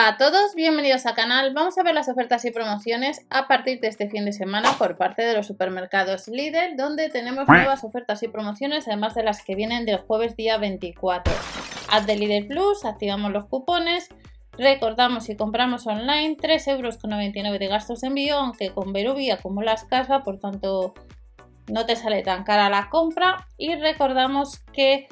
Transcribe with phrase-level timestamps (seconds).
[0.00, 1.52] Hola a todos, bienvenidos al canal.
[1.52, 4.96] Vamos a ver las ofertas y promociones a partir de este fin de semana por
[4.96, 9.54] parte de los supermercados Lidl, donde tenemos nuevas ofertas y promociones, además de las que
[9.54, 11.34] vienen del jueves día 24.
[11.90, 14.08] Haz de Lidl Plus, activamos los cupones,
[14.56, 20.22] recordamos si compramos online 3,99 euros de gastos de envío, aunque con Berubi acumulas casa,
[20.22, 20.94] por tanto
[21.66, 23.46] no te sale tan cara la compra.
[23.58, 25.08] Y recordamos que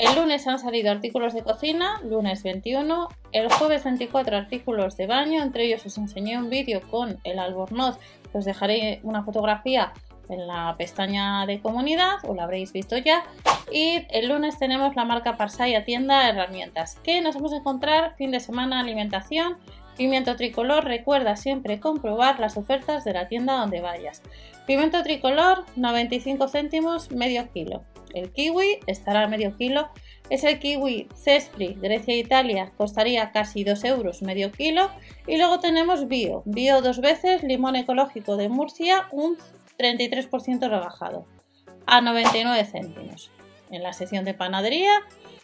[0.00, 5.42] el lunes han salido artículos de cocina, lunes 21, el jueves 24 artículos de baño,
[5.42, 7.98] entre ellos os enseñé un vídeo con el albornoz,
[8.32, 9.92] os dejaré una fotografía
[10.30, 13.24] en la pestaña de comunidad, o la habréis visto ya.
[13.70, 18.30] Y el lunes tenemos la marca Parsaya tienda herramientas, que nos vamos a encontrar fin
[18.30, 19.58] de semana alimentación,
[19.96, 24.22] pimiento tricolor, recuerda siempre comprobar las ofertas de la tienda donde vayas.
[24.66, 27.82] Pimiento tricolor, 95 céntimos, medio kilo.
[28.14, 29.88] El kiwi estará medio kilo.
[30.28, 34.90] Es el kiwi Cespri, Grecia e Italia, costaría casi 2 euros medio kilo.
[35.26, 39.36] Y luego tenemos bio, bio dos veces, limón ecológico de Murcia, un
[39.78, 41.26] 33% rebajado,
[41.86, 43.30] a 99 céntimos.
[43.70, 44.92] En la sección de panadería,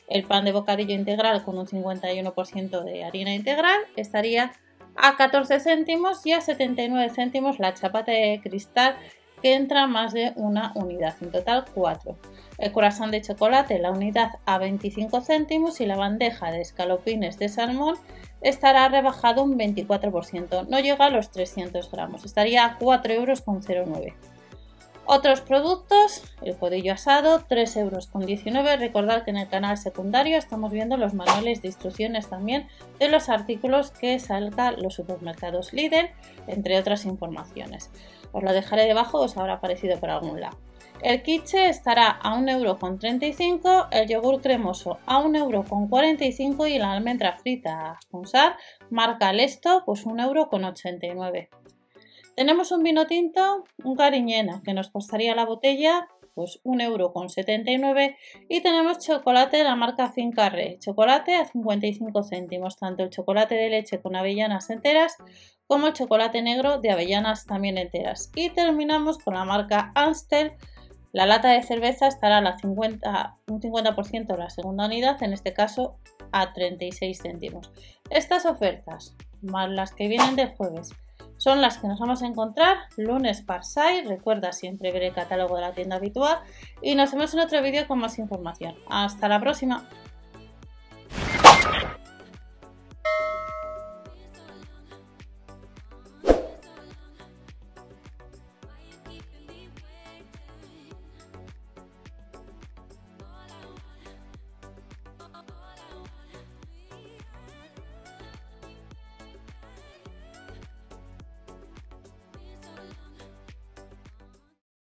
[0.09, 4.53] el pan de bocadillo integral con un 51% de harina integral estaría
[4.97, 8.97] a 14 céntimos y a 79 céntimos la chapata de cristal
[9.43, 12.17] que entra más de una unidad, en total 4.
[12.59, 17.51] El corazón de chocolate, la unidad a 25 céntimos y la bandeja de escalopines de
[17.51, 17.97] salmón
[18.41, 24.15] estará rebajado un 24%, no llega a los 300 gramos, estaría a 4,09 euros.
[25.09, 28.81] Otros productos, el codillo asado, 3,19 euros.
[28.81, 32.67] Recordad que en el canal secundario estamos viendo los manuales de instrucciones también
[32.99, 36.11] de los artículos que salgan los supermercados Lidl,
[36.49, 37.93] entre otras informaciones.
[38.33, 40.59] Os lo dejaré debajo, os habrá aparecido por algún lado.
[41.03, 48.27] El quiche estará a 1,35€, el yogur cremoso a 1,45€ y la almendra frita con
[48.27, 48.57] sal
[48.91, 51.49] marca Lesto pues 1,89€.
[52.37, 58.15] Tenemos un vino tinto, un cariñena, que nos costaría la botella pues 1,79€
[58.51, 63.71] y tenemos chocolate de la marca Fincarre, chocolate a 55 céntimos, tanto el chocolate de
[63.71, 65.17] leche con avellanas enteras
[65.67, 68.31] como el chocolate negro de avellanas también enteras.
[68.37, 70.53] Y terminamos con la marca Amstel,
[71.13, 75.55] la lata de cerveza estará a la 50, un 50% la segunda unidad, en este
[75.55, 75.97] caso
[76.33, 77.73] a 36 céntimos.
[78.11, 80.91] Estas ofertas, más las que vienen del jueves,
[81.47, 84.03] son las que nos vamos a encontrar lunes Parsai.
[84.03, 86.41] Recuerda siempre ver el catálogo de la tienda habitual
[86.83, 88.75] y nos vemos en otro vídeo con más información.
[88.89, 89.89] Hasta la próxima.